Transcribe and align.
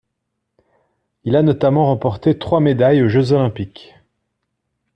Il 1.25 1.35
a 1.35 1.43
notamment 1.43 1.85
remporté 1.85 2.35
trois 2.39 2.59
médailles 2.59 3.03
aux 3.03 3.07
Jeux 3.07 3.33
olympiques. 3.33 3.93